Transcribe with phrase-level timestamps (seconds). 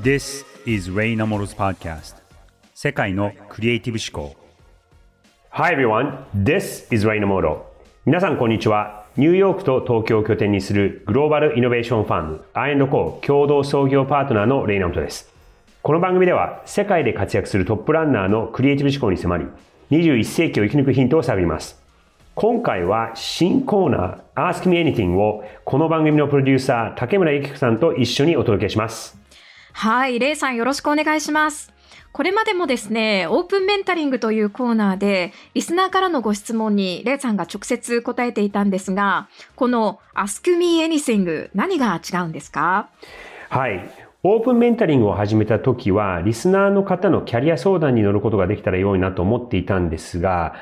[0.00, 2.14] This is Ray Namoro's podcast.
[2.72, 4.36] 世界のクリエイティブ思考。
[5.50, 7.62] Hi everyone, this is Ray Namoro.
[8.06, 9.06] 皆さんこんにちは。
[9.16, 15.34] ニューヨークと東京を拠点にするグローバルイノベーションファンム I&Co 共同創業パートナーのレイナモトです。
[15.82, 19.46] この番組では世界で活躍するトップランナーのクリエイティブ思考に迫り
[19.90, 21.82] 21世紀を生き抜くヒントを探ります。
[22.36, 29.17] 今回は新コーナー Ask Me Anything をこの番組のプロデューサー竹村幸子さんと一緒にお届けします。
[29.72, 31.72] はい、レイさんよろしくお願いします。
[32.12, 42.88] これまでもですね、オープンメンタリングというコーナーで、リスナーからのご質問にレイさんが直接答えていたんですが、この Ask Me Anything 何が違うんですか
[43.50, 43.88] はい。
[44.24, 50.54] オープンメンタリングを始めた時は、リスナーの方のキャリア相談に乗ることができたら良いなと思っていたんですが、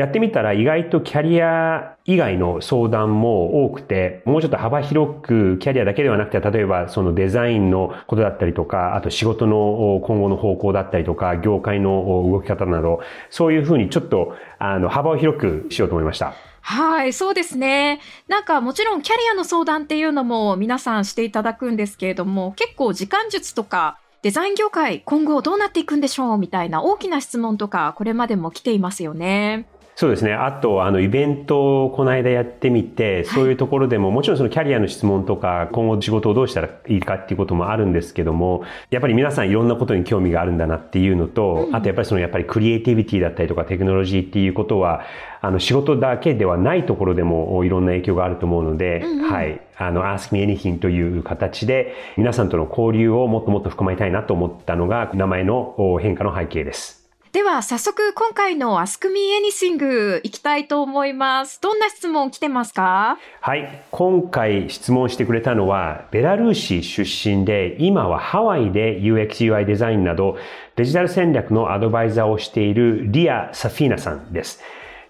[0.00, 16.32] やってみたら意外とキャリア以外の相談も多くて、もうちょっと幅広くキャリアだけではなくて、例えばそのデザインのことだったりとか、あと仕事の今後の方向だったりとか、業界の動き方など、そういうふうにちょっとあの幅を広くしようと思いました。
[16.62, 18.00] はい、そうですね。
[18.26, 29.66] なんかもちろんキャリアの相談っていうのも皆さんしていただくんですけれども、結構時間術とかデザイン業界今後どうなっていくんでしょうみたいな大きな質問とかこれまでも来ていますよね。
[29.94, 30.32] そうですね。
[30.32, 45.02] あと、あの、イベントをこの間やってみて、そういうところでも、もちろんそのキャリアの質問とか、今後仕事をどうしたらいいかっていうこともあるんですけども、やっぱり皆さんいろんなことに興味があるんだなっていうのと、あとやっぱりそのやっぱりクリエイティビティだったりとかテクノロジーっていうことは、
[45.42, 49.60] あの、仕事だけではないところでもいろんな影響があると思うので、はい。
[49.76, 56.99] あの、Ask Me Anything という形で、皆さんとの交流をもっともっと深まりたいなと思ったのが、名前の変化の背景です。
[57.32, 61.60] では早速今回の Ask Me Anything いきたいと思います。
[61.60, 63.18] どんな質問来てますか？
[63.40, 63.84] はい。
[63.92, 70.38] 今回質問してくれたのは、ベラルーシ出身で、今はハワイで UX UI デザインなど
[70.74, 74.60] デジタル戦略のアドバイザーをしているリア・サフィーナさんです。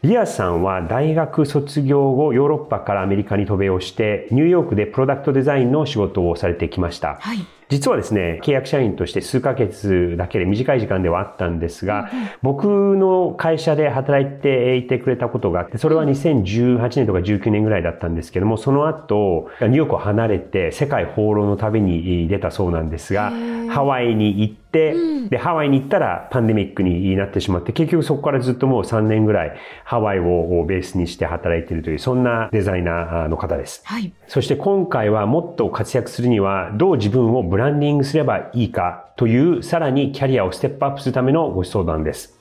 [0.03, 7.17] リアさんは大学卒業後ヨーロッパからアメリカに渡米をしてニューヨークでプロダクトデザインの仕事をされてきました。
[7.19, 7.39] はい。
[7.70, 12.10] 実はですね、契約社員として数ヶ月だけで短い時間ではあったんですが、
[12.42, 23.32] 僕の会社で働いていてくれたことがあって、それは2018年とか19年ぐらいだったんですけども、その後、ニューヨークを離れて世界放浪の旅に出たそうなんですが、
[23.69, 33.82] ハワイに行って、で、ハワイに行ったらパンデミックになってしまって、結局そこからずっともう3年ぐらいハワイをベースにして働いているという、そんなデザイナーの方です。
[33.84, 34.12] はい。
[34.28, 42.38] そして今回はもっと活躍するにはどう自分をブランディングすればいいかというさらにキャリアをステップアップするためのご相談です。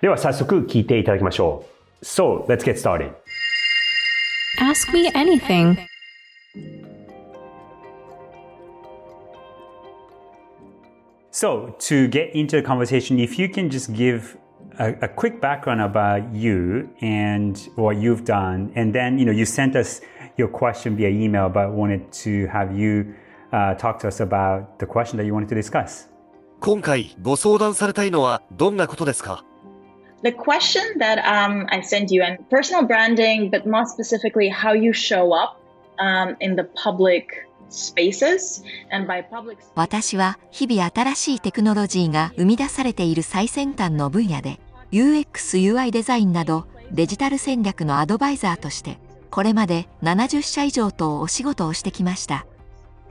[0.00, 1.64] では早速聞いていただきましょ
[2.02, 2.04] う。
[2.04, 3.12] So, let's get started.
[4.58, 5.76] Ask me anything.
[11.39, 14.37] So, to get into the conversation, if you can just give
[14.79, 19.45] a, a quick background about you and what you've done, and then you know you
[19.45, 20.01] sent us
[20.37, 23.13] your question via email, but wanted to have you
[23.51, 26.09] uh, talk to us about the question that you wanted to discuss.
[26.61, 29.43] 今回ご相談されたいのはどんなことですか
[30.23, 34.91] The question that um, I sent you, and personal branding, but more specifically, how you
[34.91, 35.59] show up
[35.99, 37.45] um, in the public
[39.74, 44.58] 私は日々新しいテクノロジーが生み出されている最先端の分野で
[44.90, 48.98] UX/UI デザインなどデジタル戦略のアドバイザーとして
[49.30, 52.46] これまで70社以上とお仕事をしてきました。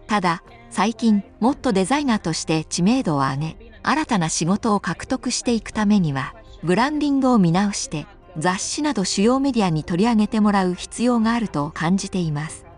[0.08, 8.06] ただ最近もっとデザイナーとして知名度を上げ新たな仕事を獲得していくためにはブランディングを見直して
[8.38, 12.69] 雑誌など主要メディアに取り上げてもらう必要があると感じています。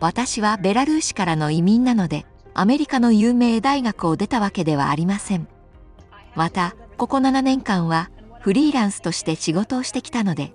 [0.00, 2.24] 私はベラルーシからの移民なので
[2.54, 5.46] アメリカの有名大学を出たわけではありません。
[6.34, 10.54] またここ7年間はフリーランスとして仕事をしてきたので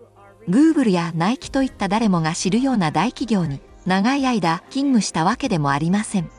[0.49, 6.29] Google やナイキといった誰もが知るような大企業に長い間勤務したわけでもありません。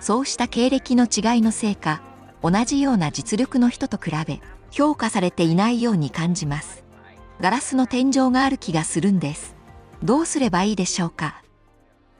[0.00, 2.02] そうした経歴の違いのせいか
[2.42, 4.40] 同じような実力の人と比べ
[4.70, 6.84] 評価されていないように感じます。
[7.40, 9.56] ガラスの天井がある気がするんです。
[10.02, 11.42] どうすればいいでしょうか？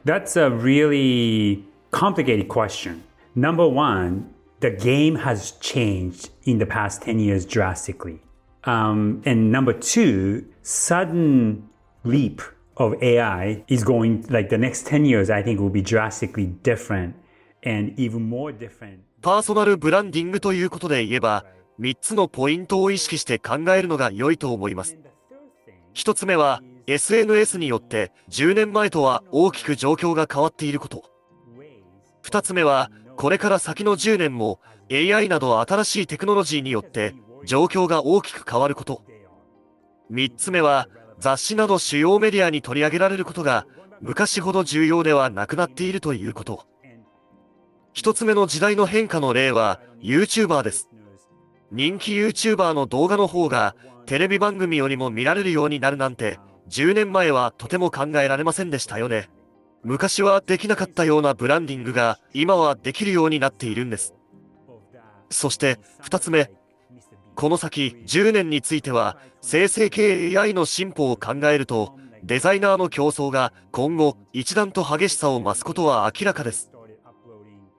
[0.04, 3.04] That's a really complicated question.
[3.34, 8.20] Number one, the game has changed in the past 10 years drastically.
[8.64, 11.68] Um, and number two, sudden
[12.04, 12.42] leap
[12.76, 17.14] of AI is going, like the next 10 years, I think will be drastically different
[17.62, 19.00] and even more different.
[19.22, 21.46] パーソナルブランディングということで言えば、
[21.80, 24.98] 3つのポイントを意識して考えるのが良いと思います。
[25.94, 31.04] 1つ目は、SNS によって10年前とは大きく状況が変わっていること。
[32.22, 34.60] 2つ目は、これから先の10年も
[34.90, 37.14] AI など新しいテクノロジーによって
[37.44, 39.02] 状況が大きく変わること。
[40.10, 40.88] 3つ目は
[41.18, 43.66] 雑誌など主要メディアに取り上げられることが
[44.00, 46.66] 昔ほど重要ではなくなっているということ。
[47.92, 50.90] 一つ目の時代の変化の例は YouTuber です。
[51.70, 53.74] 人気 YouTuber の動画の方が
[54.06, 56.38] テレビ番組よりも見られるようになるなんて
[56.68, 59.28] 10年前はとても考えられませんでしたよね。
[59.82, 64.14] 昔はできなかったようなブランディングが今はできるようになっているんです。
[65.30, 66.50] そして二つ目。
[67.34, 76.70] この先10年については生成系 AI の進歩を考えるとデザイナーの競争が今後一段と激しさを増すことは明らかです。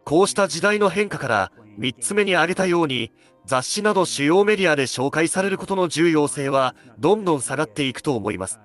[0.03, 3.11] こうした時代の変化から3つ目に挙げたように
[3.45, 8.59] 雑誌など主要メディアで紹介されることの重要性はどんどん下がっていくと思います。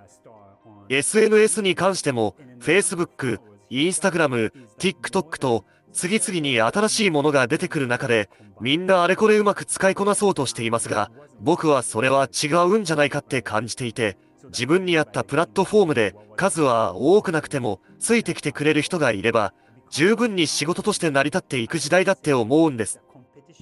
[0.91, 3.39] SNS に関しても Facebook、
[3.71, 8.29] Instagram、TikTok と次々に新しいものが出てくる中で
[8.61, 19.55] みんなあれこれうまく使いこなそうとしていますが僕はそれは違うんじゃないかって感じていて自分に合ったプラットフォームで数は多くなくてもついてきてくれる人がいれば
[19.91, 23.01] 十分に仕事として成り立っていく時代だって思うんです。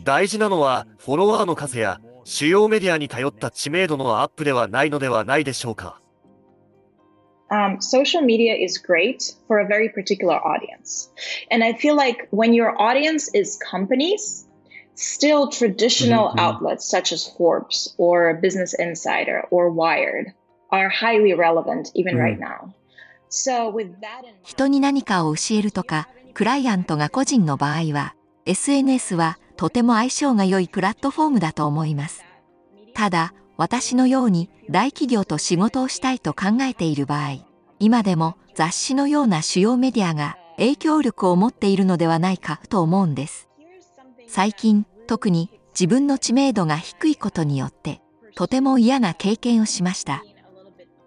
[0.03, 6.01] 大事なのはフォロワーの数や主要メディアに頼った知名度のアップではないのではないでしょうか。
[7.51, 11.09] Um, social media is great for a very particular audience.
[11.51, 14.47] And I feel like when your audience is companies,
[14.95, 16.39] still traditional Mhm.
[16.39, 20.35] outlets such as Forbes or Business Insider or Wired
[20.71, 22.21] are highly relevant even Mhm.
[22.21, 22.73] right now.
[23.31, 28.15] So with that in 人に何かを教えるとか、クライアントが個人の場合は、
[28.47, 32.25] SNS はとても相性が良いプラットフォームだと思います。
[32.95, 37.45] ただ、私のように大企業と仕事をしたいと考えている場合、
[37.81, 43.49] 今でも雑誌のような主要メディアが影響力を持っているのではないかと思うんです。
[44.29, 48.01] 最近、特に自分の知名度が低いことによって、
[48.37, 50.23] とても嫌な経験をしました。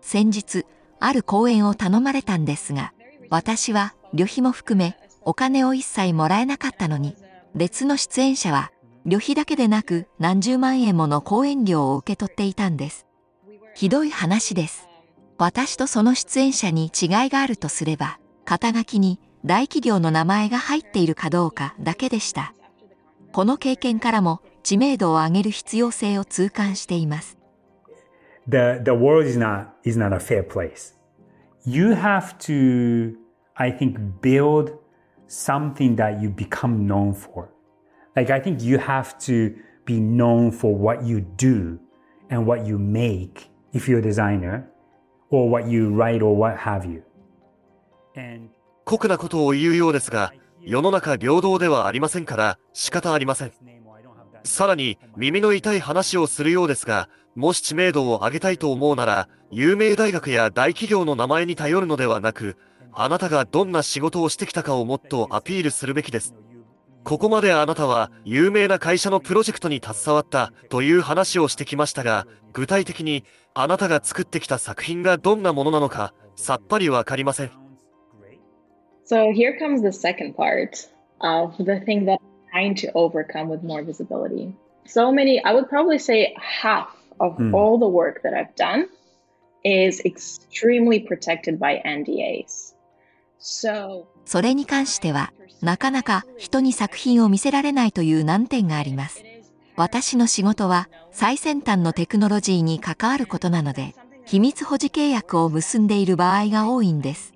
[0.01, 0.65] 先日、
[0.99, 2.91] ある講演を頼まれたんですが、
[3.29, 7.15] 私は旅費も含めお金を一切もらえなかったのに、
[7.55, 8.71] 別の出演者は
[9.05, 13.07] 旅費だけでなく何十万円もの講演料を受け取っていたんです。
[13.75, 14.87] ひどい話です。
[15.37, 22.53] 私とその出演者に違いがあるとすれば、肩書きに大企業の名前が入っているかどうかだけでした。
[23.31, 27.37] この経験からも知名度を上げる必要性を痛感しています。
[28.47, 30.93] the the world is not is not a fair place.
[31.63, 33.15] You have to,
[33.55, 34.71] I think, build
[35.27, 37.50] something that you become known for.
[38.15, 39.55] Like I think you have to
[39.85, 41.77] be known for what you do
[42.29, 44.63] and what you make if you're a designer,
[45.29, 47.03] or what you write or what have you.
[48.15, 48.49] And
[48.83, 53.53] 酷なことを言うようですが、世の中平等ではありませんから仕方ありません。
[54.43, 62.57] さらに耳の痛い話をするようですが、もし知名度を上げたいと思うなら、有名大学や大企業の名前に頼るのではなく、
[62.93, 66.35] あなたがどんな仕事をしてきたかをもっとアピールするべきです。
[67.03, 77.51] ここまであなたは有名な会社のプロジェクトに携わったという話をしてきましたが、具体的にあなたが作ってきた作品がどんなものなのか、さっぱりわかりません。
[79.05, 80.87] So here comes the second part
[81.19, 82.17] of the thing that
[82.53, 84.53] I'm trying to overcome with more visibility.
[84.85, 86.87] So many, I would probably say half
[87.19, 87.53] of Hmm.
[87.53, 88.87] all the work that I've done
[89.63, 92.73] is extremely protected by NDAs.
[93.37, 99.23] So それに関しては、なかなか人に作品を見せられないという難点があります。
[99.75, 107.33] 私の仕事は最先端のテクノロジーに関わることなので、秘密保持契約を結んでいる場合が多いんです。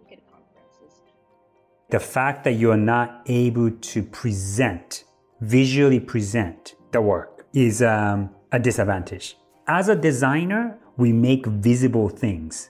[1.90, 5.04] the fact that you are not able to present,
[5.42, 9.38] visually present the work is um, a disadvantage.
[9.68, 12.70] As a designer, we make visible things.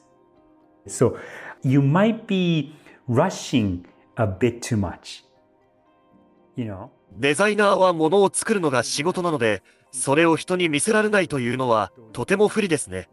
[0.87, 1.17] So
[1.63, 2.75] you might be
[3.07, 5.23] rushing a bit too much.
[6.55, 6.89] You know?
[7.17, 13.07] デザイナーは物を作るのが仕事なので、それを人に見せられないというのはとても不利ですね。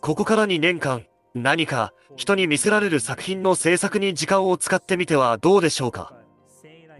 [0.00, 6.14] ここから2年間、何か人に見せられる作品の制作に時間を使ってみてはどうでしょうか。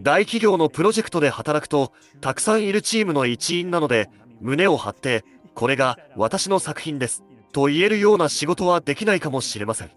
[0.00, 4.08] 大企業のプロジェクトで働くと、たくさんいるチームの一員なので、
[4.40, 9.90] 胸を張って、これが私の作品です、と言えるような仕事はできないかもしれません。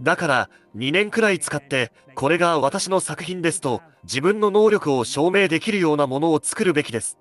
[0.00, 7.18] だから、2年くらい使って、これが私の作品ですと、自分の能力を証明できるようなものを作るべきです。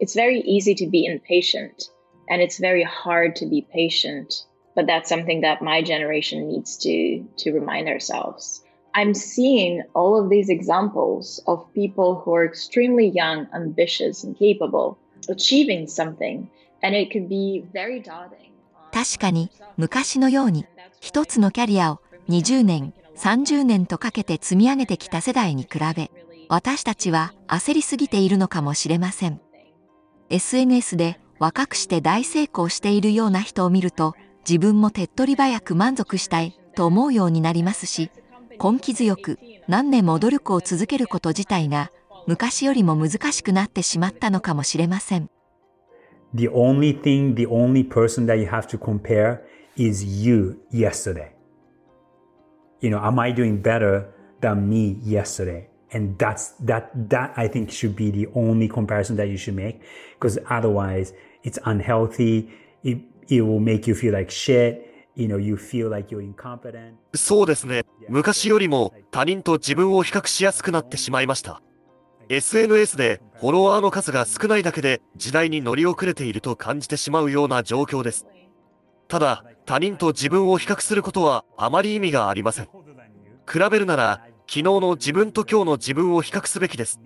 [0.00, 1.90] it's very easy to be impatient
[2.28, 4.44] and it's very hard to be patient.
[4.76, 8.62] But that's something that my generation needs to, to remind ourselves.
[8.94, 14.98] I'm seeing all of these examples of people who are extremely young, ambitious, and capable,
[15.28, 16.48] achieving something,
[16.82, 18.44] and it could be very daunting.
[18.90, 20.64] 確かに昔のように
[21.00, 26.10] 一つのキャリアを20年30年とかけて積み上げてきた世代に比べ
[26.48, 29.40] 私たちは焦りすぎているのかもしれません。
[30.30, 34.14] SNS で若くして大成功しているような人を見ると
[34.48, 38.10] 自分も手っ取り早く満足したいと思うようになりますし
[38.62, 39.38] 根気強く
[39.68, 41.90] 何年も努力を続けること自体が
[42.26, 45.30] 昔よりも難しくなってしまったのかもしれません。
[46.34, 49.38] The only thing, the only person that you have to compare
[49.78, 51.32] is you yesterday.
[52.80, 55.68] You know, am I doing better than me yesterday?
[55.92, 59.80] And that's that that I think should be the only comparison that you should make
[60.20, 62.50] because otherwise it's unhealthy.
[62.84, 64.84] It it will make you feel like shit.
[65.14, 66.94] You know, you feel like you're incompetent.
[67.14, 67.84] そうですね。
[68.08, 71.62] 昔よりも他人と自分を比較しやすくなってしまいました。
[72.28, 78.26] SNS でフォロワーの数が少ないだけで時代に乗り遅れていると感じてしまうような状況です。
[79.08, 82.68] ただ、他人と自分を比較することはあまり意味がありません。
[83.50, 87.00] 比べるなら、昨日の自分と今日の自分を比較すべきです。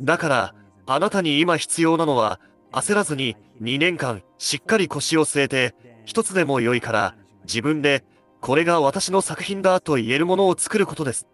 [0.00, 0.54] だから、
[0.86, 2.40] あなたに今必要なのは、
[2.72, 5.74] 焦らずに2年間しっかり腰を据えて、
[6.04, 7.14] 一つでも良いから、
[7.44, 8.04] 自分で、
[8.40, 11.26] これが私の作品だと言えるものを作ることです。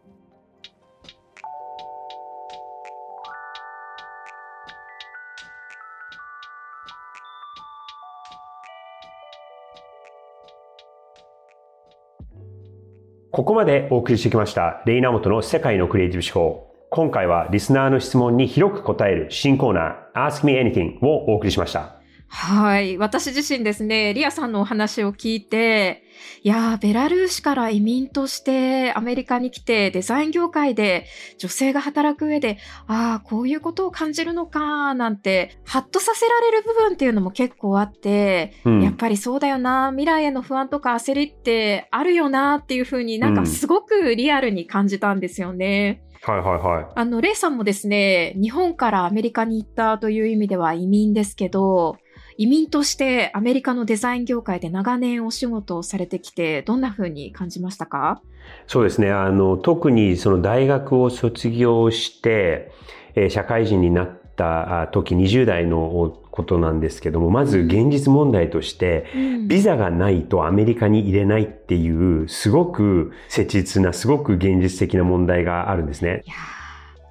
[13.33, 16.71] ここまでお送りしてきました、レイナモトの世界のクリエイティブ思考。
[16.91, 22.02] 今回はリスナーの質問に広く答える新コーナー、Ask Me Anything をお送りしました。
[22.35, 22.97] はい。
[22.97, 26.03] 私自身ですね、リアさんのお話を聞いて、
[26.43, 46.03] いやー、ベラルーシから移民としてアメリカに来てデザイン業界で女性が働く上で、ああ、こういうことを感じるのか、なんて、ハッとさせられる部分っていうのも結構あって、うんやっぱりそうだよな、未来への不安とか焦りってあるよなっていうふうになんかすごくリアルに感じたんですよね。
[46.23, 46.87] はいはいはい。
[46.95, 51.99] あの、レイさんもですね、日本からアメリカに行ったという意味では移民ですけど、
[52.43, 58.21] 移民としてアメリカのデザイン業界で長年お仕事をされてきて、どんな風に感じましたか？
[58.67, 59.13] そうですね。
[59.13, 62.73] あの、特にその大学を卒業して、
[63.15, 69.07] えー社会人になったあ時、20代のことなんですけども、まず現実問題として、
[69.47, 71.89] ビザがないとアメリカに入れないってい
[72.23, 76.23] う、すごく切実な、すごく現実的な問題があるんですね。
[76.27, 76.62] いやー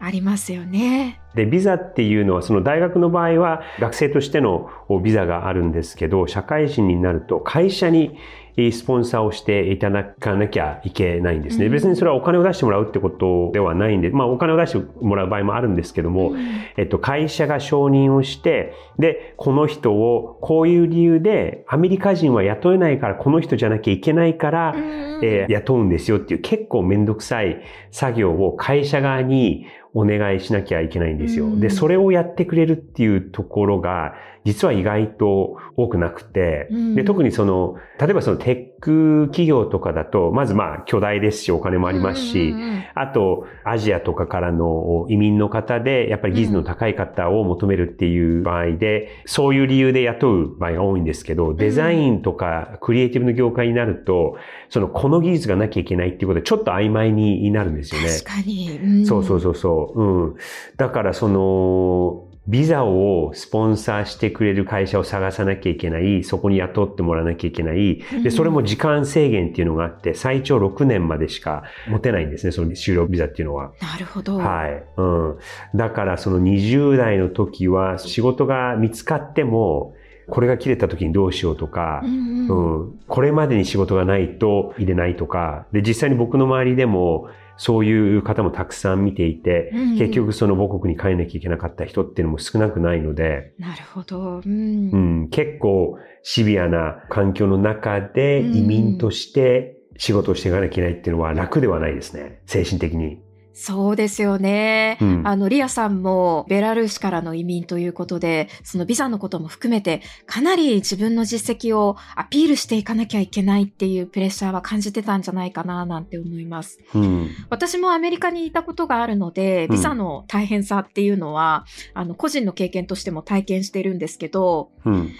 [0.02, 1.20] ありますよね。
[1.36, 4.70] で、ビザっていうのは、その大学の場合は学生としての
[5.04, 8.18] ビザがあるんですけど、社会人になると会社に
[8.58, 11.66] えースポンサーをしていただかなきゃいけないんですね。
[11.66, 16.34] うん別にそれはお金を出してもらうってことではないんで、まあお金を出してもらう場合もあるんですけども、
[16.76, 31.46] えっと、会社が承認をして、で、この人をこういう理由でアメリカ人は雇えないからこの人じゃなきゃいけないから、えー雇うんですよっていう結構めんどくさい作業を会社側にお願いしなきゃいけないんですよ。
[31.46, 42.54] うんで、それをやってくれるっていうところが、実は意外と多くなくて、うんで、特にその、例えばそのテック企業とかだと、まずまあ巨大ですし、お金もありますし、
[42.96, 54.38] あと、アジアとかからの移民の方で、やっぱり技術の高い方を求めるっていう場合で、そういう理由で雇う場合が多いんですけど、デザインとかクリエイティブの業界になると、
[54.70, 58.08] その、この技術がなきゃいけないっていうことで、ちょっと曖昧になるんですよね。
[58.08, 58.80] 確かに。
[58.82, 60.02] うんそうそうそうそう。
[60.02, 60.36] うん。
[60.78, 68.02] だからその、ビザをスポンサーしてくれる会社を探さなきゃいけない、そこに雇ってもらわなきゃいけない。
[68.14, 73.74] うんで、それも時間制限っていうのがあって、最長6年までしか持てないんですね、その就労ビザっていうのは。
[73.80, 74.38] なるほど。
[74.38, 74.84] はい。
[74.98, 75.38] うん。
[75.76, 79.94] だからその20代の時は仕事が見つかっても、
[80.30, 87.30] これが切れた時にどうしようとかう、んううんん、これまでに仕事がないと入れないとか、で、実際に僕の周りでも、
[87.62, 94.42] そういう方もたくさん見ていて、うん結局その母国に帰んなきゃいけなかった人っていうのも少なくないので、なるほど。
[94.44, 102.42] うんうん、結構シビアな環境の中でうん移民として仕事をしていかなきゃいけないっていうのは楽ではないですね。
[102.48, 103.22] 精神的に。
[103.64, 104.98] そうですよね。
[105.00, 116.80] うんあの、リアさんもベラルーシからの移民ということで、そのビザのことも含めて、かなり自分の実績をアピールしていかなきゃいけないっていうプレッシャーは感じてたんじゃないかななんて思います。
[116.96, 117.30] うん。
[117.52, 125.12] 私もアメリカにいたことがあるので、ビザの大変さっていうのは、あの、個人の経験としても体験してるんですけど、うん。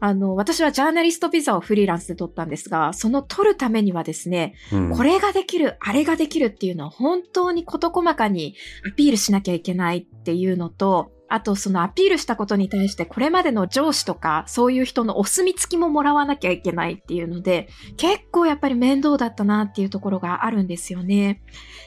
[0.00, 4.90] あの、私はジャーナリストビザをフリーランスで取ったんですが、その取るためにはですね、うん。
[4.96, 8.54] これができる、あれができるっていうのは本当に事細かに
[8.90, 21.42] アピールしなきゃいけないっていうのと、あとそのアピールしたことに対してこれまでの上司とかそういう人のお墨付きももらわなきゃいけないっていうので、結構やっぱり面倒だったなっていうところがあるんですよね。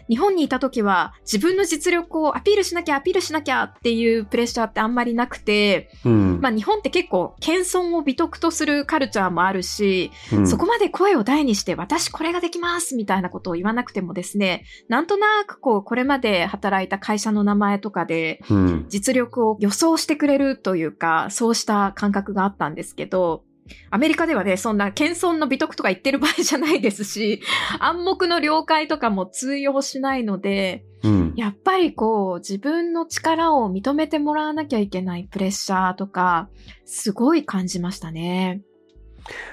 [0.09, 6.41] 日本にいた時は自分の実力をアピールしなきゃアピールしなきゃっていうプレッシャーってあんまりなくて、うん。
[6.41, 10.47] まあ日本って結構謙遜を美徳とするカルチャーもあるし、うん。
[10.47, 18.85] そこまで声を大にして、私これができますみたいなことを言わなくてもですね、なんとなくこう、これまで働いた会社の名前とかで、うん。
[18.89, 23.43] 実力を予想してくれるというか、そうした感覚があったんですけど、
[23.89, 27.41] アメリカではね、そんな謙遜の美徳とか言ってる場合じゃないですし、
[27.79, 36.49] 暗黙の了解とかも通用しないので、うんやっぱりこう、自分の力を認めてもらわなきゃいけないプレッシャーとか、
[36.85, 38.61] すごい感じましたね。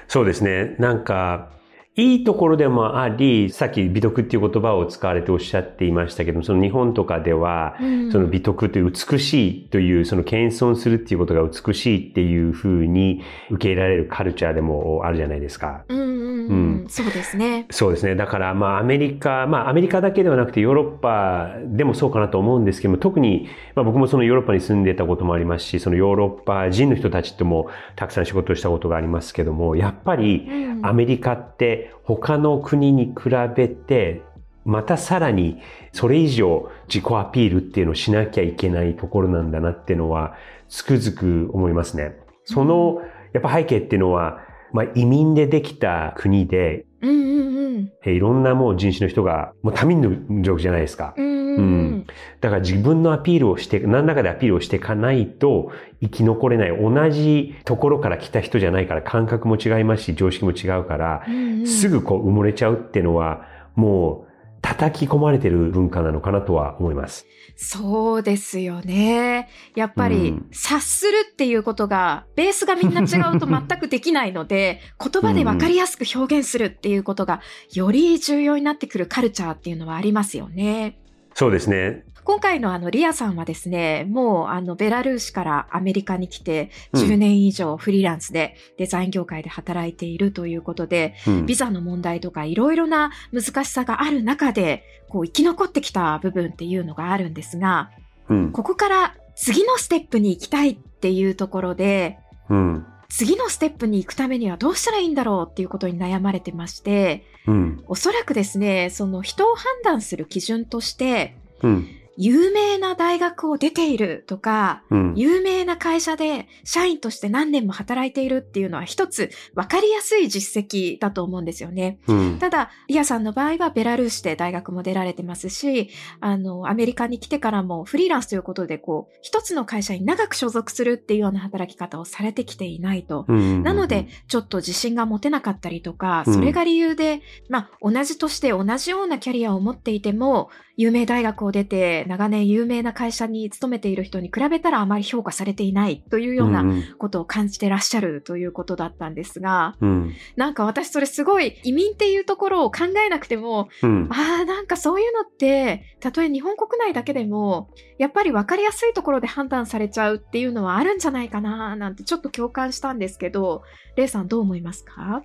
[0.07, 0.75] そうですね。
[0.79, 1.51] なんか、
[1.97, 15.83] いいところでもあり、さっき美徳っていう言葉を使われておっしゃっていましたけども、その日本とかでは、うんその美徳という美しいという、その謙遜するっていうことが美しいっていうふうに受け入れられるカルチャーでもあるじゃないですか。
[15.89, 17.65] うんうんうん、うんそうですね。
[17.71, 18.15] そうですね。
[18.15, 27.67] だから、まあ、アメリカ、まあ、アメリカだけではなくて、ヨーロッパでもそうかなと思うんですけども、特に、まあ、僕もそのヨーロッパに住んでたこともありますし、そのヨーロッパ人の人たちとも
[27.97, 34.21] たくさん仕事をしたことがありますけども、やっぱり、うんアメリカって他の国に比べて、
[34.63, 35.59] またさらに
[35.91, 40.35] それ以上自己アピールっていうのをしなきゃいけないところなんだなっていうのは
[40.69, 42.15] つくづく思いますね。
[42.45, 43.01] その
[43.33, 44.39] やっぱ背景っていうのは、
[44.71, 47.91] まあ、移民でできた国で、うんうんうん。
[48.05, 51.13] えいろんなもう人種の人が、もう多民族じゃないですか。
[51.17, 52.07] うんうん。
[52.39, 56.69] だから自分のアピールをして、何らかでアピールをしていかないと生き残れない。
[56.69, 64.31] 同じところから来た人じゃないから感覚も違いますし、常識も違うから、うんうんすぐこう埋もれちゃうっていうのは、もう
[64.61, 67.25] 叩き込まれてる文化なのかなとは思います。
[67.55, 69.49] そうですよね。
[69.75, 77.41] やっぱり、うん察するっていうことが、ベースがみんな違うと全くできないので、 言葉で分かりやすく表現するっていうことが、
[77.73, 81.00] より重要になってくるカルチャーっていうのはありますよね。
[81.41, 82.05] そうですね。
[82.23, 97.89] 今回のあのリアさんはですね、もうあのベラルーシからアメリカに来てうん10年以上フリーランスでデザイン業界で働いているということで、うんビザの問題とかいろいろな難しさがある中で、こう生き残ってきた部分っていうのがあるんですが、
[98.29, 98.51] うん。
[98.51, 102.85] ここから次のステップに行きたいっていうところで、うん。
[103.11, 107.83] 次のステップに行くためにはどうしたらいいんだろうっていうことに悩まれてまして、うん。
[107.87, 111.87] おそらくですね、その人を判断する基準として、うん。
[112.17, 115.13] 有名な大学を出ているとか、うん。
[115.15, 121.99] 有名な会社で社員として何年も働いているっていうのは一つ分かりやすい実績だと思うんですよね。
[122.07, 122.39] うん。
[122.39, 133.25] ただ、リアさんの場合はベラルーシで大学も出られてますし、あの、アメリカに来てからもフリーランスということで、こう、一つの会社に長く所属するっていうような働き方をされてきていないと。
[133.27, 150.13] うんなので、、ちょっと自信が持てなかったりとか、うんそれが理由で、まあ、同じとして同じようなキャリアを持っていても、有名大学を出て、長年有名な会社に勤めている人に比べたらあまり評価されていないというようなうんことを感じてらっしゃるということだったんですが、うん。
[150.35, 154.07] なんか私それすごい移民っていうところを考えなくても、うん。
[154.11, 163.63] ああ、なんかそういうのって、たとえ日本国内だけでも、やっぱり分かりやすいところで判断されちゃうっていうのはあるんじゃないかな、なんてちょっと共感したんですけど、
[163.95, 165.23] レイさんどう思いますか？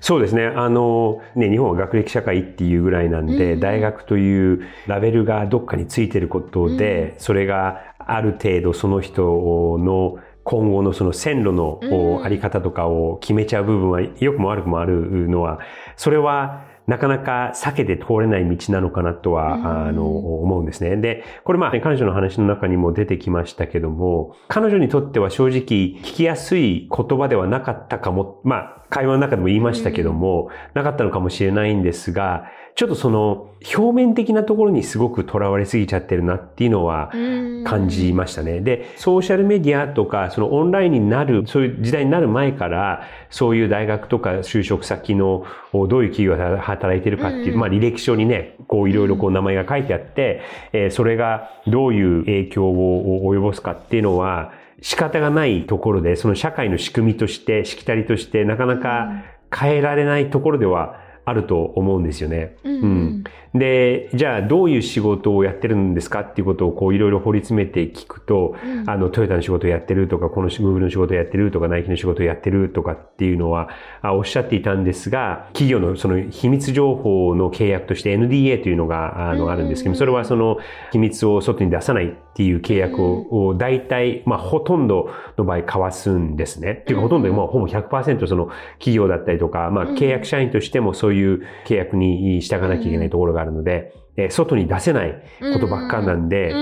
[0.00, 0.46] そうですね。
[0.46, 9.22] あの、ね、日本は学歴社会っていうぐらいなんで、うん大学というラベルがどっかについてることで、それがある程度その人
[9.78, 12.24] の今後のその線路のうん。
[12.24, 15.60] あり方とかを決めちゃう部分は良くも悪くもあるのは、
[15.96, 20.96] それはなかなか避けて通れない道なのかなとは、うんあの、思うんですね。
[20.96, 32.46] で、これまあ、彼女の話の中にも出てきましたけども、彼女にとっては正直聞きやすい言葉ではなかったかも、まあ、会話の中でも言いましたけども、なかったのかもしれないんですが、
[32.76, 37.10] ちょっとその表面的なところにすごく囚われすぎちゃってるなっていうのは
[37.64, 38.60] 感じましたね。
[38.60, 47.60] で、ソーシャルメディアとか、そのオンラインになる、そういう時代になる前から、そういう大学とか就職先のどういう企業が働いてるかっていう、うん。
[47.60, 50.42] まあ履歴書にね、こういろいろこう名前が書いてあって、
[50.74, 62.56] えーそれがどういう影響を及ぼすかっていうのは、仕方がないところで、その社会の仕組みとして、しきたりとして、なかなか変えられないところではあると思うんですよね。
[62.64, 63.24] うんうん。
[63.58, 68.88] で、じゃあどういう仕事をやってるんですかっていうことをこういろいろ掘り詰めて聞くと、うん。
[68.88, 73.68] あの、トヨタの仕事をやってるとか、この Google の仕事をやってるとか、ナイキの仕事をやってるとかっていうのは
[74.02, 80.58] あおっしゃっていたんですが、企業のその秘密情報の契約として NDA というのがあのうんあるんですけども、それはその
[80.92, 86.72] 秘密を外に出さないっていう契約を、を大体、まあほとんどの場合交わすんですね。
[86.82, 95.22] っていうかほとんど、まあほぼ100%その企業だったりとか、まあ契約社員としてもそういう契約に従わなきゃいけないところがあるので、えー外に出せない
[95.54, 96.52] ことばっかなんで、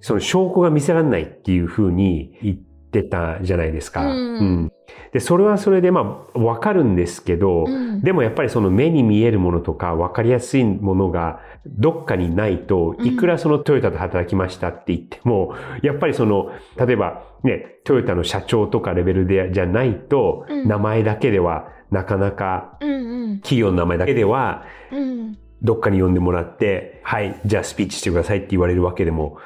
[0.00, 4.06] その証拠が見せられないっていうふうに言ってたじゃないですか。
[4.06, 4.72] うん
[5.12, 8.00] で、それはそれでまあわかるんですけど、うん。
[8.00, 13.06] でもやっぱりその目に見えるものとかわかりやすいものがどっかにないと、うん。
[13.06, 20.68] いくらそのトヨタで働きましたって言っても、やっぱりその、例えばね、トヨタの社長とかレベルでじゃないと、うん。
[20.68, 23.36] 名前だけではなかなか、うんうん。
[23.40, 25.38] 企業の名前だけではうん。
[25.62, 29.38] どっかに呼んでもらって、はい、じゃあスピーチしてくださいって言われるわけでも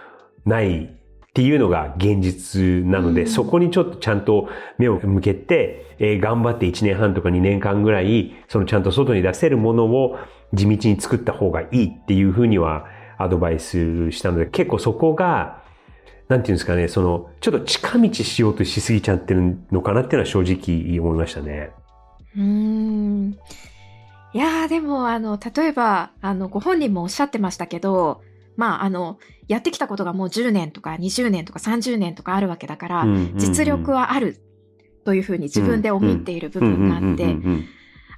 [0.46, 0.96] ない
[1.36, 10.16] っていうのが現実なので、うんそこにちょっとちゃんと目を向けて、えー頑張って1年半とか2年間ぐらい、そのちゃんと外に出せるものを
[10.54, 12.86] 地道に作った方がいいっていうふうには
[13.18, 15.62] アドバイスしたので、結構そこが、
[16.28, 21.70] なんていうんですかね、その、ちょっと近道しようとしすぎちゃってるのかなっていうのは正直思いましたね。
[22.34, 23.36] うーん
[24.32, 28.20] いやーでもあの例えばあのご本人もおっしゃってましたけど
[28.56, 29.18] まああの
[29.48, 33.38] やってきたことがもう10年とか20年とか30年とかあるわけだから、うんうんうん。
[33.38, 34.40] 実力はある
[35.04, 37.36] というふうに自分で思っている部分があって、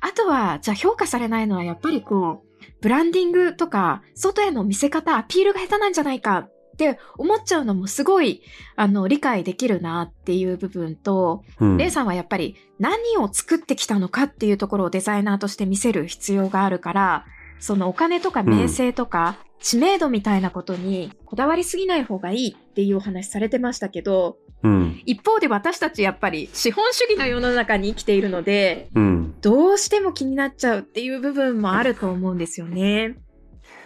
[0.01, 8.41] あとはじゃあ評価されないのはやっぱりこうブランディングとか外への見せ方アピールが下手なんじゃないかって思っちゃうのもすごい
[8.77, 11.77] あの理解できるなっていう部分と、うん。
[11.77, 17.27] レイさんはやっぱり何を作ってきたのかっていうところをデザイナーとして見せる必要があるから、
[17.59, 25.03] そのお金とか名声とか知名度みたいなことにこだわりすぎない方がいいっていうお話されてましたけど、うん。
[25.07, 29.35] 一方で私たちやっぱり資本主義の世の中に生きているので、うん。
[29.41, 33.17] どうしても気になっちゃうっていう部分もあると思うんですよね。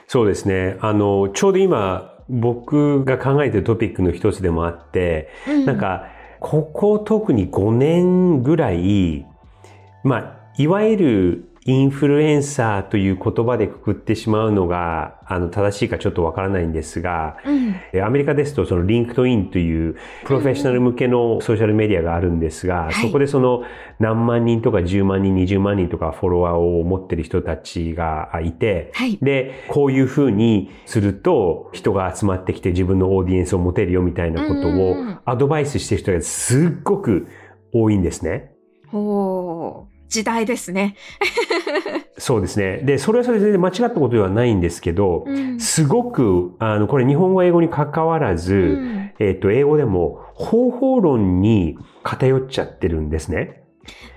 [0.06, 0.76] そうですね。
[0.80, 6.06] あの、ちょうど今、僕が考えてるトピックの一つでもあって、うんなんか、
[6.40, 9.26] ここ特に5年ぐらい、
[10.02, 17.76] まあ、いわゆるインフルエンサーという言葉でくくってしまうのが、あの、正しいかちょっとわからないんですが、うん。
[17.92, 19.94] えアメリカですと、その LinkedIn という
[20.24, 22.94] プロフェッショナル向けのソーシャルメディアがあるんですが、はい。
[22.94, 23.62] そこでその
[24.00, 29.18] 何万人とか10万人、20万人とかフォロワーを持ってる人たちがいて、はい。
[29.22, 35.18] で、こういうふうにすると人が集まってきて自分のオーディエンスを持てるよみたいなことうんうんをうん。
[35.24, 37.28] アドバイスしてる人がすっごく
[37.72, 38.50] 多いんですね。
[38.92, 40.94] おー時代ですね。
[42.18, 42.82] そうですね。
[42.84, 53.61] で、それはそれで全然間違ったことではないんですけど、うんすごく、あの、これ日本語英語に関わらず、うんえっ、と、英語でも方法論に偏っちゃってるんですね。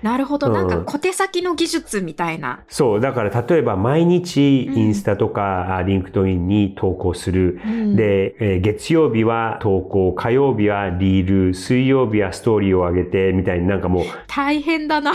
[0.02, 0.48] なるほど。
[0.50, 2.64] なんかうん小手先の技術みたいな。
[2.68, 3.00] そう。
[3.00, 7.60] だから例えば毎日インスタとか、あ LinkedIn に投稿する。
[7.64, 15.12] うんで、えー月曜日は投稿、火曜日はリール、水曜日はストーリーを上げて、みたいになんかもう、大変だな。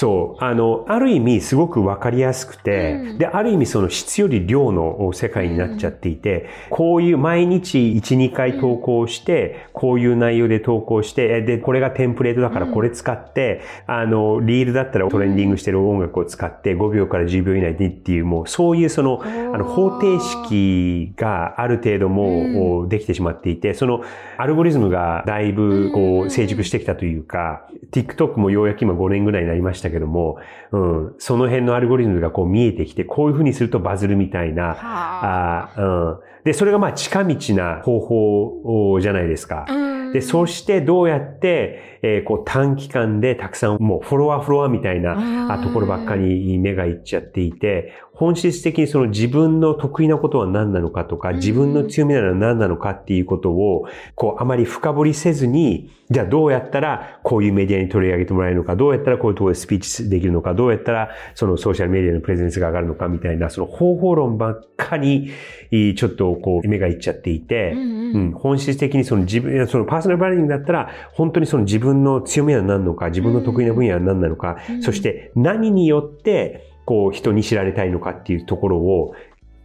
[0.00, 3.18] そう、あの、ある意味すごくわかりやすくて、うん。
[3.18, 24.04] で、ある意味その質より量の世界になっちゃっていて、こういう毎日1、2回投稿して、こういう内容で投稿して、えで、これがテンプレートだからこれ使って、あの、リールだったらトレンディングしてる音楽を使って5秒から10秒以内にっていう、もうそういうその、あの、方程式がある程度もうできてしまっていて、その
[24.36, 30.38] アルゴリズムがだいぶこう成熟してきたというか、TikTok もようやく今5年ぐらいになりましたけども、
[30.72, 36.44] うん、その辺のアルゴリズムがこう見えてきて、こういうふうにするとバズるみたいな、はああうん。
[36.44, 39.66] で、それがまあ近道な方法じゃないですか。
[39.68, 51.36] うんで、そしてどうやって、えーこう短期間でたくさんもうフォロワーフォロワーみたいなあところばっかり目がいっちゃっていて、本質的にその自分の得意なことは何なのかとか、うん。
[51.36, 65.30] 自分の強みなのは何なのかっていうことを、こうあまり深掘りせずに、じゃあどうやったらこういうメディアに取り上げてもらえるのか、どうやったらこういうところでスピーチできるのか、どうやったらそのソーシャルメディアのプレゼンスが上がるのかみたいな、その方法論ばっかり、
[65.70, 68.14] ちょっとこう目がいっちゃっていて、うんうん。
[68.14, 74.82] うん、本質的にその自分、そのパーソナルブランディングだったら、本当にその自分の強みは何なのか、自分の得意な分野は何なのか、うん。
[74.82, 79.14] そして何によって、こう人に知られたいのかっていうところを、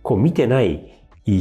[0.01, 0.93] こう見てない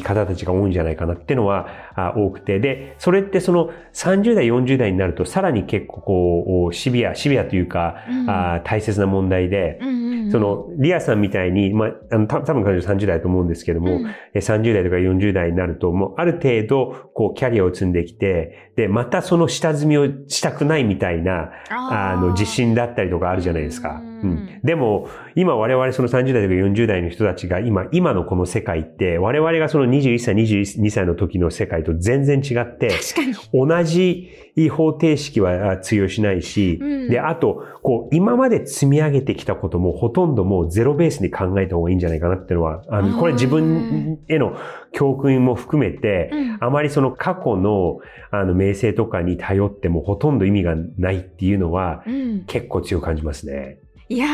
[0.05, 1.67] 方たちが多いんじゃないかなっていうのは
[1.97, 2.61] あ多くて。
[2.61, 8.31] で、それってその30代、40代になるとさらに結構こう、シビア、シビアというか、うん。
[8.31, 24.01] あ大切な問題で、うんうんうんその、リアさんみたいに、まあ、あの、た多分彼女30代だと思うんですけども、うんえ30代とか40代になると、もうある程度、こう、キャリアを積んできて、で、またその下積みをしたくないみたいな、あの、自信だったりとかあるじゃないですか。
[24.05, 24.61] うんうん。
[24.63, 33.35] でも、今我々その30代とか40代の人たちが今、今のこの世界って、我々がその21歳、22歳の時の世界と全然違って、確かに。
[33.53, 34.31] 同じ
[34.71, 44.57] 方程式は通用しないし、うんで、あと、こう、今まで積み上げてきたこともほとんどもうゼロベースに考えた方がいいんじゃないかなっていうのは、あうんの、これ自分への
[44.93, 47.99] 教訓も含めて、うんあまりその過去の、
[48.31, 53.79] あの、名声とかに頼ってもほとんど意味がないっていうのは、うん結構強く感じますね。
[54.13, 54.27] いや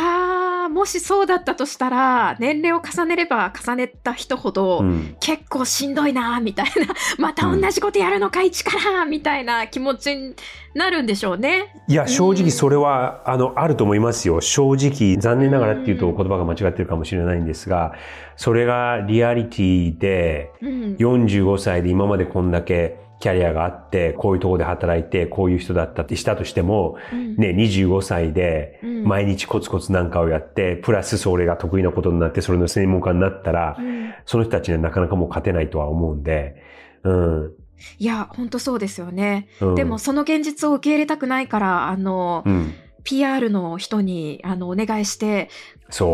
[0.66, 5.16] ー、もしそうだったとしたら、年齢を重ねれば重ねた人ほど、うん。
[5.20, 10.34] 結構しんどいなーみたいな、 また同じことやるのか、一からみたいな気持ちに
[10.74, 11.72] なるんでしょうね。
[11.86, 14.40] いや、正直それは、あの、あると思いますよ。
[14.40, 17.92] 正直、残念ながらっていうと言葉が間違ってるかもしれないんですが、
[18.34, 20.96] それがリアリティで、うん。
[20.98, 36.62] 45歳で今までこんだけキャリアがあって、こういうところで働いて、こういう人だったってしたとしても、うんね、25歳でうん毎日コツコツなんかをやって、プラスそれが得意なことになって、それの専門家になったらう、んその人たちにはなかなかもう勝てないとは思うんで、
[37.02, 37.52] うん。
[37.98, 39.48] いや、本当そうですよね。
[39.60, 42.74] うん、でも、その現実を受け入れたくないから、あの、うん。
[43.04, 45.48] PR の人に、あの、お願いして。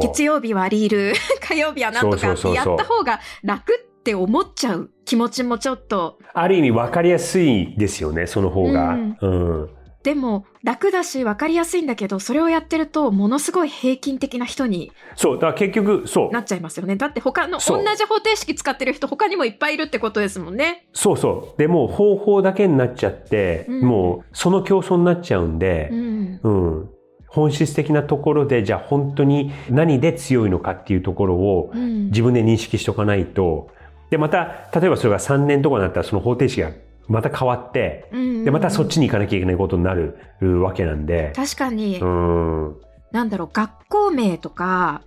[0.03, 1.13] 月曜日はリール、
[1.43, 8.91] 火曜日はなんとかってやった方が楽って思っちゃう気持ちもちょっと、ある意味分かりやすいですよね、その方が。
[8.91, 9.27] うんう
[9.65, 9.71] ん。
[10.03, 15.35] でも楽だし分かりやすいんだけど、それをやってると、ものすごい平均的な人にそう。
[15.37, 16.31] だから結局、そう。
[16.31, 16.97] なっちゃいますよね。
[16.97, 20.89] だって他の、同じ方程式使ってる人他にもいっぱいいるってことですもんね。
[20.93, 21.59] そうそう。
[21.59, 26.41] でもう方法だけになっちゃって、うんもうその競争になっちゃうんでう、ん。
[26.43, 26.91] うん。
[27.29, 32.07] 本質的なところで、じゃあ本当に何で強いのかっていうところをうん。
[32.09, 33.69] 自分で認識しとかないと、
[34.15, 36.71] で、また、例えばそれが3年とかになったらその方程式が
[37.09, 40.17] また変わって、うんで、またそっちに行かなきゃいけないことになる
[40.63, 42.77] わけなんで、確かに、うん。
[43.11, 45.03] なんだろう、学校名とか、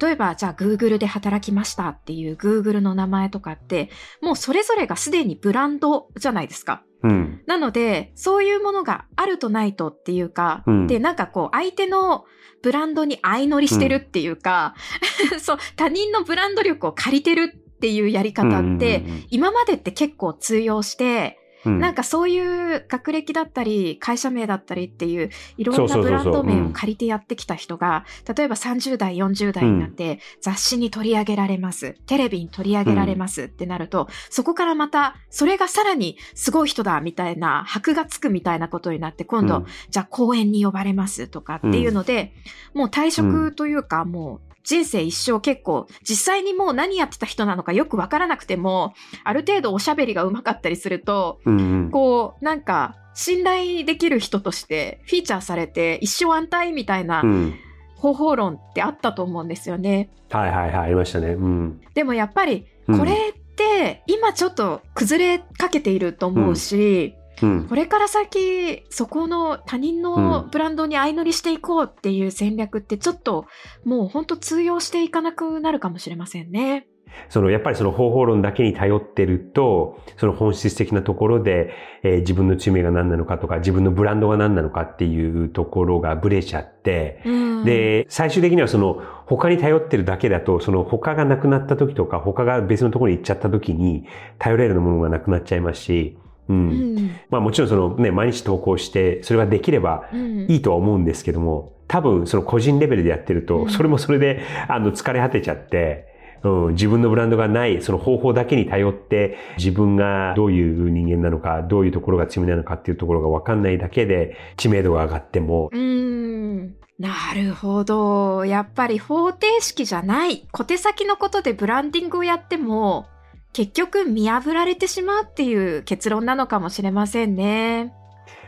[0.00, 3.90] 例えばじゃあ Google で働きましたっていう Google の名前とかって、
[4.22, 6.82] もうそれぞれがすでにブランドじゃないですか。
[7.04, 7.42] うん。
[7.46, 12.24] なので、そういうものがあるとないとっていうか、うんで、なんかこう、相手の
[12.60, 14.74] ブランドに相乗りしてるっていうか、
[15.38, 21.78] そう、他人のブランド力を借りてるっていうやり方って、今までって結構通用して、うん。
[21.78, 28.04] なんかそういう学歴だったり、会社名だったりっていう、いろんなブランド名うんを借りてやってきた人が、
[28.36, 31.94] 例えば30代、40代になって、雑誌に取り上げられます。
[32.06, 39.66] テレビに取り上げられますってなると、そこからまた、それがさらにすごい人だみたいな、箔がつくみたいなことになって、今度、うん。
[39.90, 42.32] じゃあ講演に呼ばれますとかっていうので、
[42.74, 48.92] もう退職というか、もう人生一生結構、実際にもう何やってた人なのかよくわからなくても、
[49.24, 57.54] ある程度おしゃべりが上手かったりすると、うんうんこう、なんか、信頼できる人としてフィーチャーされて一生安泰みたいなうん。
[57.96, 60.10] 方法論ってあったと思うんですよね。
[60.30, 61.30] はいはいはい、ありましたね。
[61.30, 61.80] うん。
[61.94, 63.14] でもやっぱり、うんこれっ
[63.58, 67.66] て今ちょっと崩れかけていると思うし、うん。
[67.68, 73.46] これから先、そこの他人のブランドに相乗りしていこうっていう戦略ってちょっと
[73.84, 76.86] もう本当通用していかなくなるかもしれませんね。
[77.28, 81.70] その、やっぱりその方法論だけに頼ってると、その本質的なところで、
[82.02, 87.30] えー自分の強みが何なのかとか、自分のブランドが何なのかっていうところがブレちゃって、う
[87.62, 94.04] ん、で、最終的にはその、他に頼ってるだけだと、その他がなくなった時とか、他が別のところに行っちゃった時に、
[94.38, 96.52] 頼れるものがなくなっちゃいますし、う。
[96.52, 96.96] うん。
[96.96, 100.46] んまあもちろんそのね、毎日投稿して、それができればうん。
[100.48, 103.70] いいとは思うんですけども、多分その個人レベルでやってると、うん。
[103.70, 106.06] それもそれで、あの、疲れ果てちゃって、
[106.42, 116.74] うん、自分のブランドがない、その方法だけに頼って、自分がどういう人間なのか、どういうところが強みなのかっていうところがわかんないだけで、知名度が上がっても、うん。
[116.98, 118.44] なるほど。
[118.44, 120.48] やっぱり方程式じゃない。
[120.50, 123.06] 小手先のことでブランディングをやっても
[123.52, 127.92] 結局見破られてしまうっていう結論なのかもしれませんね。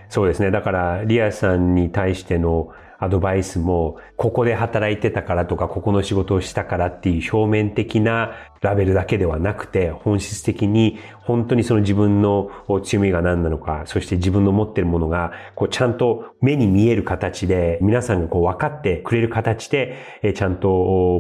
[0.09, 0.51] そうですね。
[0.51, 12.51] だから、リアさんに対してのアドバイスも、ここで働いてたからとか、ここの仕事をしたからっていう表面的なラベルだけではなくて、本質的に本当にその自分の
[12.83, 19.97] 強みが何なのか、そして自分の持ってるものが、こうちゃんと目に見える形で、皆さんがこう分かってくれる形で、
[20.35, 20.69] ちゃんと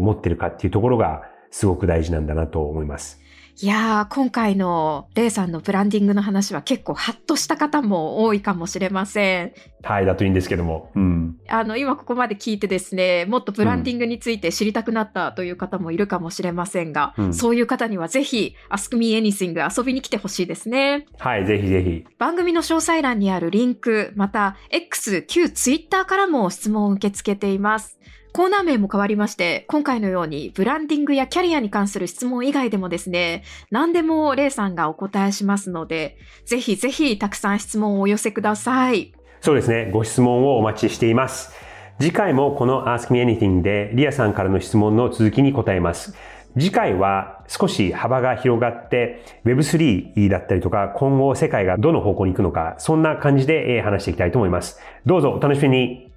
[0.00, 3.19] 持ってるかっていうところが、すごく大事なんだなと思います。
[3.62, 9.52] いやー、今回のレイさんのブランディングの話は結構ハッとした方も多いかもしれません。
[9.82, 10.90] はい、だといいんですけども。
[10.94, 11.36] うん。
[11.48, 21.06] あの、今ここまで聞いてですね、もっとブランディングについて知りたくなったという方もいるかもしれませんが、うんそういう方にはぜひ、Ask Me Anything 遊びに来てほしいですね。
[21.18, 22.04] はい、ぜひぜひ。
[22.18, 27.98] 番組の詳細欄にあるリンク、また X、旧 Twitter からも質問を受け付けています。
[28.32, 39.12] コーナー名も変わりまして、今回のようにブランディングやキャリアに関する質問以外でもですね、何でもレイさんがお答えしますので、ぜひぜひたくさん質問をお寄せください。
[39.40, 39.90] そうですね。
[39.92, 41.52] ご質問をお待ちしています。
[41.98, 46.14] 次回もこの Ask Me Anything でリアさんからの質問の続きに答えます。
[46.54, 54.80] 次回は少し幅が広がって Web3 だったりとか今後世界がどの方向に行くのかそんな感じで話していきたいと思います。
[55.06, 56.09] どうぞお楽しみに。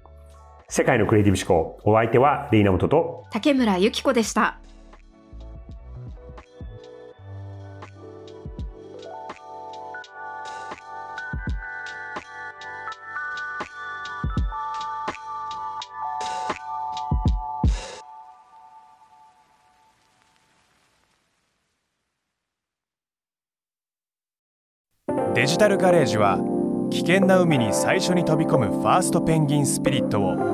[0.76, 1.80] 世界のクリエイティブ思考。
[1.84, 4.58] お相手はレイナモトと竹村ゆき子でした。
[25.34, 26.40] デジタルガレージは
[26.90, 30.53] 危険な海に最初に飛び込むファーストペンギンスピリットを